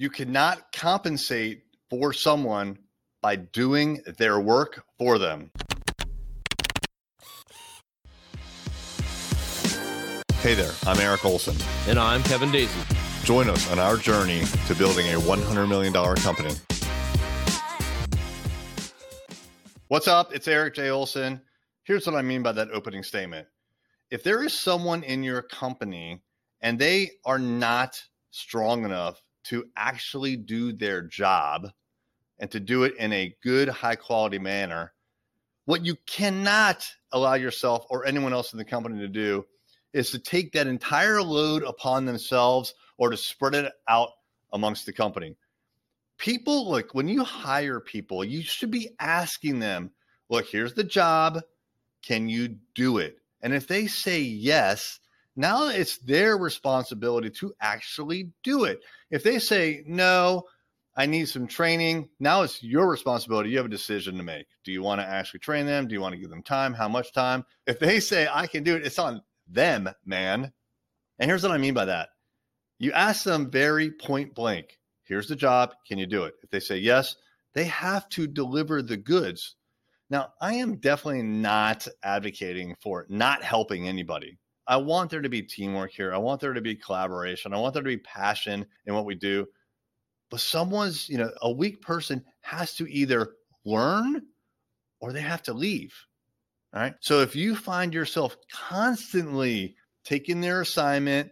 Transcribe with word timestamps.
You 0.00 0.10
cannot 0.10 0.70
compensate 0.70 1.64
for 1.90 2.12
someone 2.12 2.78
by 3.20 3.34
doing 3.34 4.00
their 4.16 4.38
work 4.38 4.84
for 4.96 5.18
them. 5.18 5.50
Hey 10.36 10.54
there, 10.54 10.70
I'm 10.86 11.00
Eric 11.00 11.24
Olson. 11.24 11.56
And 11.88 11.98
I'm 11.98 12.22
Kevin 12.22 12.52
Daisy. 12.52 12.80
Join 13.24 13.50
us 13.50 13.68
on 13.72 13.80
our 13.80 13.96
journey 13.96 14.44
to 14.68 14.74
building 14.76 15.04
a 15.08 15.18
$100 15.18 15.68
million 15.68 15.92
company. 15.92 16.54
What's 19.88 20.06
up? 20.06 20.32
It's 20.32 20.46
Eric 20.46 20.76
J. 20.76 20.90
Olson. 20.90 21.40
Here's 21.82 22.06
what 22.06 22.14
I 22.14 22.22
mean 22.22 22.44
by 22.44 22.52
that 22.52 22.70
opening 22.70 23.02
statement. 23.02 23.48
If 24.12 24.22
there 24.22 24.44
is 24.44 24.56
someone 24.56 25.02
in 25.02 25.24
your 25.24 25.42
company 25.42 26.22
and 26.60 26.78
they 26.78 27.10
are 27.24 27.40
not 27.40 28.00
strong 28.30 28.84
enough 28.84 29.20
to 29.44 29.64
actually 29.76 30.36
do 30.36 30.72
their 30.72 31.02
job 31.02 31.68
and 32.38 32.50
to 32.50 32.60
do 32.60 32.84
it 32.84 32.94
in 32.96 33.12
a 33.12 33.34
good, 33.42 33.68
high 33.68 33.96
quality 33.96 34.38
manner, 34.38 34.92
what 35.64 35.84
you 35.84 35.96
cannot 36.06 36.86
allow 37.12 37.34
yourself 37.34 37.86
or 37.90 38.06
anyone 38.06 38.32
else 38.32 38.52
in 38.52 38.58
the 38.58 38.64
company 38.64 38.98
to 39.00 39.08
do 39.08 39.44
is 39.92 40.10
to 40.10 40.18
take 40.18 40.52
that 40.52 40.66
entire 40.66 41.22
load 41.22 41.62
upon 41.62 42.04
themselves 42.04 42.74
or 42.96 43.10
to 43.10 43.16
spread 43.16 43.54
it 43.54 43.72
out 43.88 44.10
amongst 44.52 44.86
the 44.86 44.92
company. 44.92 45.36
People, 46.18 46.70
look, 46.70 46.94
when 46.94 47.08
you 47.08 47.22
hire 47.22 47.80
people, 47.80 48.24
you 48.24 48.42
should 48.42 48.70
be 48.70 48.90
asking 48.98 49.58
them, 49.58 49.90
look, 50.28 50.46
here's 50.46 50.74
the 50.74 50.84
job. 50.84 51.40
Can 52.02 52.28
you 52.28 52.56
do 52.74 52.98
it? 52.98 53.18
And 53.40 53.52
if 53.52 53.66
they 53.66 53.86
say 53.86 54.20
yes, 54.20 55.00
now 55.38 55.68
it's 55.68 55.98
their 55.98 56.36
responsibility 56.36 57.30
to 57.30 57.54
actually 57.60 58.32
do 58.42 58.64
it. 58.64 58.80
If 59.08 59.22
they 59.22 59.38
say, 59.38 59.84
no, 59.86 60.42
I 60.96 61.06
need 61.06 61.28
some 61.28 61.46
training, 61.46 62.08
now 62.18 62.42
it's 62.42 62.60
your 62.60 62.88
responsibility. 62.88 63.50
You 63.50 63.58
have 63.58 63.66
a 63.66 63.70
decision 63.70 64.16
to 64.16 64.24
make. 64.24 64.46
Do 64.64 64.72
you 64.72 64.82
want 64.82 65.00
to 65.00 65.06
actually 65.06 65.38
train 65.38 65.64
them? 65.64 65.86
Do 65.86 65.94
you 65.94 66.00
want 66.00 66.14
to 66.14 66.20
give 66.20 66.28
them 66.28 66.42
time? 66.42 66.74
How 66.74 66.88
much 66.88 67.12
time? 67.12 67.44
If 67.68 67.78
they 67.78 68.00
say, 68.00 68.28
I 68.28 68.48
can 68.48 68.64
do 68.64 68.74
it, 68.74 68.84
it's 68.84 68.98
on 68.98 69.22
them, 69.46 69.88
man. 70.04 70.52
And 71.20 71.30
here's 71.30 71.44
what 71.44 71.52
I 71.52 71.58
mean 71.58 71.74
by 71.74 71.84
that 71.84 72.08
you 72.80 72.90
ask 72.90 73.22
them 73.22 73.48
very 73.48 73.92
point 73.92 74.34
blank 74.34 74.78
here's 75.04 75.28
the 75.28 75.36
job. 75.36 75.72
Can 75.86 75.98
you 75.98 76.06
do 76.06 76.24
it? 76.24 76.34
If 76.42 76.50
they 76.50 76.60
say 76.60 76.78
yes, 76.78 77.14
they 77.54 77.64
have 77.64 78.08
to 78.10 78.26
deliver 78.26 78.82
the 78.82 78.96
goods. 78.96 79.54
Now, 80.10 80.32
I 80.40 80.54
am 80.54 80.78
definitely 80.78 81.22
not 81.22 81.86
advocating 82.02 82.74
for 82.82 83.06
not 83.08 83.44
helping 83.44 83.86
anybody. 83.86 84.38
I 84.68 84.76
want 84.76 85.10
there 85.10 85.22
to 85.22 85.28
be 85.30 85.42
teamwork 85.42 85.92
here. 85.92 86.12
I 86.14 86.18
want 86.18 86.42
there 86.42 86.52
to 86.52 86.60
be 86.60 86.76
collaboration. 86.76 87.54
I 87.54 87.58
want 87.58 87.72
there 87.72 87.82
to 87.82 87.88
be 87.88 87.96
passion 87.96 88.66
in 88.86 88.94
what 88.94 89.06
we 89.06 89.14
do. 89.14 89.46
But 90.30 90.40
someone's, 90.40 91.08
you 91.08 91.16
know, 91.16 91.30
a 91.40 91.50
weak 91.50 91.80
person 91.80 92.22
has 92.42 92.74
to 92.74 92.86
either 92.86 93.32
learn 93.64 94.22
or 95.00 95.12
they 95.12 95.22
have 95.22 95.42
to 95.44 95.54
leave. 95.54 95.94
All 96.74 96.82
right. 96.82 96.94
So 97.00 97.20
if 97.20 97.34
you 97.34 97.56
find 97.56 97.94
yourself 97.94 98.36
constantly 98.52 99.74
taking 100.04 100.42
their 100.42 100.60
assignment, 100.60 101.30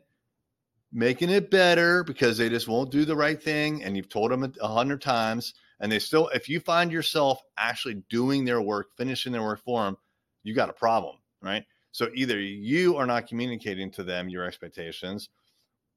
making 0.90 1.28
it 1.28 1.50
better 1.50 2.04
because 2.04 2.38
they 2.38 2.48
just 2.48 2.68
won't 2.68 2.90
do 2.90 3.04
the 3.04 3.16
right 3.16 3.42
thing, 3.42 3.84
and 3.84 3.96
you've 3.96 4.08
told 4.08 4.30
them 4.30 4.50
a 4.62 4.68
hundred 4.68 5.02
times, 5.02 5.52
and 5.80 5.92
they 5.92 5.98
still, 5.98 6.28
if 6.28 6.48
you 6.48 6.58
find 6.58 6.90
yourself 6.90 7.42
actually 7.58 8.02
doing 8.08 8.46
their 8.46 8.62
work, 8.62 8.96
finishing 8.96 9.32
their 9.32 9.42
work 9.42 9.62
for 9.62 9.84
them, 9.84 9.98
you 10.42 10.54
got 10.54 10.70
a 10.70 10.74
problem, 10.74 11.16
right? 11.42 11.64
So 11.96 12.10
either 12.14 12.38
you 12.38 12.96
are 12.98 13.06
not 13.06 13.26
communicating 13.26 13.90
to 13.92 14.02
them 14.02 14.28
your 14.28 14.44
expectations 14.44 15.30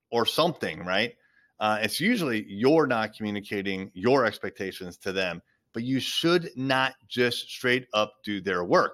or 0.09 0.25
something, 0.25 0.85
right? 0.85 1.15
Uh, 1.59 1.79
it's 1.81 1.99
usually 1.99 2.45
you're 2.47 2.87
not 2.87 3.13
communicating 3.13 3.91
your 3.93 4.25
expectations 4.25 4.95
to 4.99 5.11
them, 5.11 5.41
but 5.73 5.83
you 5.83 5.99
should 5.99 6.51
not 6.55 6.93
just 7.09 7.49
straight 7.49 7.87
up 7.93 8.13
do 8.23 8.39
their 8.39 8.63
work. 8.63 8.93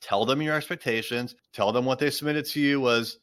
Tell 0.00 0.26
them 0.26 0.42
your 0.42 0.56
expectations, 0.56 1.36
tell 1.52 1.70
them 1.70 1.84
what 1.84 2.00
they 2.00 2.10
submitted 2.10 2.46
to 2.46 2.60
you 2.60 2.80
was 2.80 3.20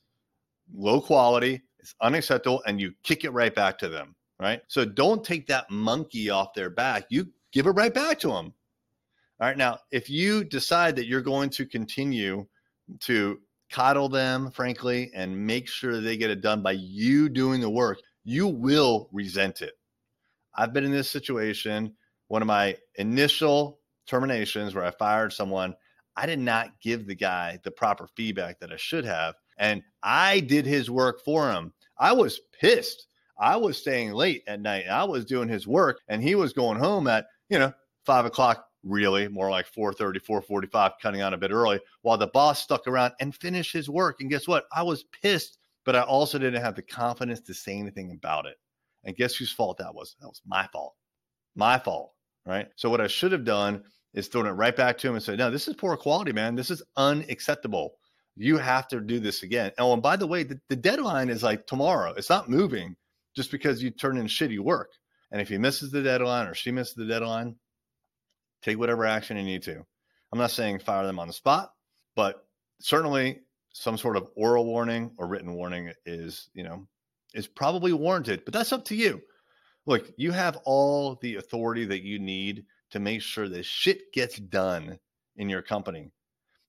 low 0.74 1.02
quality, 1.02 1.64
it's 1.80 1.96
unacceptable, 2.00 2.64
and 2.66 2.80
you 2.80 2.94
kick 3.04 3.26
it 3.26 3.32
right 3.32 3.54
back 3.54 3.78
to 3.80 3.90
them, 3.90 4.16
right? 4.40 4.62
So 4.70 4.86
don't 4.86 5.22
take 5.22 5.48
that 5.48 5.70
monkey 5.70 6.30
off 6.30 6.54
their 6.54 6.70
back. 6.70 7.08
You 7.10 7.28
give 7.52 7.68
it 7.68 7.72
right 7.72 7.94
back 7.94 8.20
to 8.20 8.30
them. 8.30 8.54
All 9.42 9.50
right. 9.50 9.58
Now, 9.58 9.80
if 9.92 10.10
you 10.10 10.46
decide 10.46 10.96
that 10.96 11.08
you're 11.08 11.20
going 11.20 11.50
to 11.50 11.66
continue 11.66 12.48
to 13.02 13.40
coddle 13.72 14.10
them, 14.10 14.52
frankly, 14.52 15.12
and 15.16 15.46
make 15.46 15.68
sure 15.68 16.00
they 16.00 16.18
get 16.18 16.30
it 16.30 16.42
done 16.42 16.62
by 16.62 16.74
you 16.74 17.30
doing 17.30 17.60
the 17.60 17.70
work, 17.70 18.00
you 18.24 18.48
will 18.48 19.10
resent 19.12 19.62
it. 19.62 19.74
I've 20.56 20.74
been 20.74 20.84
in 20.84 20.92
this 20.92 21.10
situation. 21.10 21.96
One 22.28 22.42
of 22.42 22.48
my 22.48 22.78
initial 22.96 23.80
terminations 24.08 24.76
where 24.76 24.86
I 24.86 24.92
fired 24.92 25.34
someone, 25.34 25.76
I 26.16 26.26
did 26.26 26.40
not 26.40 26.80
give 26.82 27.08
the 27.08 27.16
guy 27.16 27.60
the 27.64 27.72
proper 27.72 28.08
feedback 28.16 28.60
that 28.60 28.72
I 28.72 28.78
should 28.78 29.06
have. 29.06 29.36
And 29.58 29.82
I 30.04 30.40
did 30.40 30.66
his 30.66 30.90
work 30.90 31.22
for 31.24 31.52
him. 31.52 31.74
I 31.98 32.14
was 32.14 32.40
pissed. 32.60 33.08
I 33.40 33.58
was 33.58 33.78
staying 33.78 34.14
late 34.14 34.44
at 34.48 34.62
night. 34.62 34.86
I 34.90 35.04
was 35.04 35.26
doing 35.26 35.50
his 35.50 35.68
work 35.68 36.00
and 36.08 36.22
he 36.22 36.36
was 36.36 36.54
going 36.54 36.78
home 36.78 37.08
at, 37.08 37.26
you 37.50 37.58
know, 37.58 37.74
five 38.06 38.26
o'clock 38.26 38.66
really 38.84 39.28
more 39.28 39.50
like 39.50 39.72
4.30 39.72 40.22
4.45 40.22 40.92
cutting 41.02 41.22
out 41.22 41.34
a 41.34 41.38
bit 41.38 41.52
early 41.52 41.80
while 42.02 42.18
the 42.18 42.28
boss 42.28 42.62
stuck 42.62 42.88
around 42.88 43.14
and 43.20 43.34
finished 43.34 43.74
his 43.74 43.90
work. 43.90 44.20
And 44.20 44.30
guess 44.30 44.48
what? 44.48 44.66
I 44.72 44.84
was 44.84 45.06
pissed 45.22 45.58
but 45.86 45.96
i 45.96 46.02
also 46.02 46.38
didn't 46.38 46.62
have 46.62 46.76
the 46.76 46.82
confidence 46.82 47.42
to 47.42 47.54
say 47.54 47.78
anything 47.78 48.12
about 48.12 48.46
it. 48.46 48.58
And 49.04 49.16
guess 49.16 49.36
whose 49.36 49.52
fault 49.52 49.78
that 49.80 49.94
was? 49.94 50.16
That 50.22 50.28
was 50.28 50.42
my 50.46 50.68
fault. 50.68 50.96
My 51.56 51.78
fault 51.78 52.12
right? 52.46 52.68
So 52.76 52.90
what 52.90 53.02
i 53.02 53.08
should 53.08 53.32
have 53.32 53.46
done 53.46 53.84
is 54.14 54.28
thrown 54.28 54.48
it 54.48 54.52
right 54.52 54.76
back 54.76 54.98
to 54.98 55.08
him 55.08 55.16
and 55.16 55.24
said 55.24 55.40
no 55.40 55.50
this 55.50 55.68
is 55.68 55.76
poor 55.76 55.96
quality 55.98 56.34
man. 56.34 56.56
This 56.56 56.72
is 56.72 56.84
unacceptable. 56.98 57.96
You 58.36 58.58
have 58.58 58.88
to 58.90 59.00
do 59.00 59.20
this 59.20 59.44
again. 59.44 59.72
Oh 59.78 59.94
and 59.94 60.02
by 60.02 60.16
the 60.16 60.28
way 60.28 60.44
the, 60.44 60.60
the 60.70 60.76
deadline 60.76 61.30
is 61.30 61.44
like 61.44 61.68
tomorrow. 61.68 62.14
It's 62.14 62.30
not 62.30 62.50
moving 62.50 62.96
just 63.36 63.52
because 63.52 63.82
you 63.82 63.90
turn 63.92 64.18
in 64.18 64.28
shitty 64.28 64.60
work. 64.60 64.92
And 65.32 65.42
if 65.42 65.50
he 65.50 65.58
misses 65.58 65.92
the 65.92 66.04
deadline 66.04 66.48
or 66.48 66.54
she 66.54 66.72
misses 66.72 66.94
the 66.94 67.06
deadline 67.06 67.56
take 68.64 68.80
whatever 68.80 69.06
action 69.06 69.38
you 69.38 69.44
need 69.44 69.64
to. 69.64 69.86
I'm 70.32 70.40
not 70.40 70.52
saying 70.52 70.80
fire 70.80 71.06
them 71.06 71.20
on 71.20 71.28
the 71.28 71.34
spot, 71.34 71.74
but 72.16 72.46
certainly 72.80 73.42
some 73.72 73.98
sort 73.98 74.18
of 74.18 74.28
oral 74.36 74.66
warning 74.66 75.12
or 75.18 75.28
written 75.28 75.54
warning 75.54 75.92
is, 76.06 76.50
you 76.54 76.64
know, 76.64 76.88
is 77.34 77.48
probably 77.48 77.94
warranted, 77.94 78.44
but 78.46 78.54
that's 78.54 78.74
up 78.74 78.86
to 78.86 78.96
you. 78.96 79.22
Look, 79.86 80.10
you 80.18 80.32
have 80.32 80.58
all 80.66 81.16
the 81.22 81.36
authority 81.36 81.86
that 81.86 82.04
you 82.04 82.20
need 82.20 82.66
to 82.92 83.00
make 83.00 83.22
sure 83.22 83.50
this 83.50 83.66
shit 83.66 84.14
gets 84.14 84.38
done 84.38 85.00
in 85.36 85.50
your 85.50 85.62
company. 85.62 86.12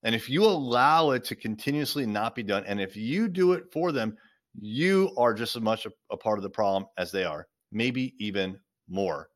And 0.03 0.15
if 0.15 0.29
you 0.29 0.45
allow 0.45 1.13
it 1.13 1.25
to 1.25 1.37
continuously 1.37 2.07
not 2.07 2.35
be 2.35 2.43
done, 2.43 2.65
and 2.67 2.81
if 2.81 2.97
you 2.97 3.29
do 3.29 3.53
it 3.53 3.65
for 3.73 3.93
them, 3.93 4.17
you 4.59 5.13
are 5.17 5.35
just 5.35 5.57
as 5.57 5.63
much 5.63 5.87
a, 5.87 5.91
a 6.11 6.17
part 6.17 6.39
of 6.39 6.43
the 6.43 6.51
problem 6.51 6.87
as 6.99 7.13
they 7.13 7.25
are, 7.25 7.47
maybe 7.73 8.15
even 8.19 8.59
more. 8.89 9.29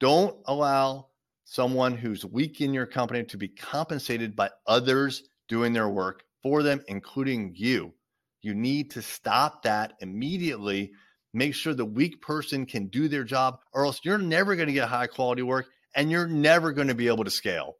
Don't 0.00 0.36
allow 0.46 1.08
someone 1.46 1.96
who's 1.96 2.24
weak 2.24 2.60
in 2.60 2.74
your 2.74 2.86
company 2.86 3.22
to 3.24 3.38
be 3.38 3.48
compensated 3.48 4.34
by 4.34 4.50
others 4.66 5.22
doing 5.48 5.72
their 5.72 5.88
work 5.88 6.24
for 6.42 6.62
them, 6.62 6.82
including 6.88 7.52
you. 7.54 7.94
You 8.42 8.54
need 8.54 8.90
to 8.92 9.02
stop 9.02 9.62
that 9.62 9.94
immediately. 10.00 10.92
Make 11.32 11.54
sure 11.54 11.72
the 11.72 11.84
weak 11.84 12.20
person 12.20 12.66
can 12.66 12.88
do 12.88 13.08
their 13.08 13.24
job, 13.24 13.60
or 13.72 13.86
else 13.86 14.00
you're 14.02 14.18
never 14.18 14.56
going 14.56 14.66
to 14.66 14.74
get 14.74 14.88
high 14.88 15.06
quality 15.06 15.42
work 15.42 15.66
and 15.94 16.10
you're 16.10 16.26
never 16.26 16.72
going 16.72 16.88
to 16.88 16.94
be 16.94 17.08
able 17.08 17.24
to 17.24 17.30
scale. 17.30 17.76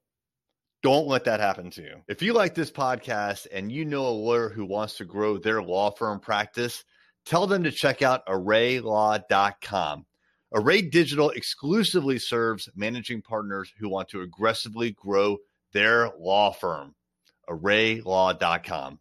Don't 0.82 1.08
let 1.08 1.24
that 1.24 1.40
happen 1.40 1.70
to 1.72 1.82
you. 1.82 1.96
If 2.06 2.22
you 2.22 2.34
like 2.34 2.54
this 2.54 2.70
podcast 2.70 3.48
and 3.52 3.72
you 3.72 3.84
know 3.84 4.06
a 4.06 4.10
lawyer 4.10 4.48
who 4.48 4.64
wants 4.64 4.98
to 4.98 5.04
grow 5.04 5.38
their 5.38 5.60
law 5.60 5.90
firm 5.90 6.20
practice, 6.20 6.84
tell 7.24 7.48
them 7.48 7.64
to 7.64 7.72
check 7.72 8.02
out 8.02 8.26
arraylaw.com. 8.26 10.06
Array 10.54 10.82
Digital 10.82 11.30
exclusively 11.30 12.18
serves 12.18 12.68
managing 12.74 13.22
partners 13.22 13.72
who 13.78 13.88
want 13.88 14.08
to 14.08 14.22
aggressively 14.22 14.92
grow 14.92 15.38
their 15.72 16.10
law 16.18 16.52
firm. 16.52 16.94
ArrayLaw.com. 17.48 18.98